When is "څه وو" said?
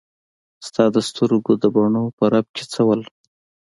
2.71-2.95